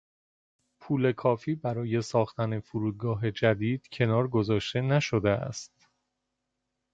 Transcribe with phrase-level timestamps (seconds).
[0.79, 5.87] پول کافی برای ساختن فرودگاه جدید کنار گذاشته نشده است.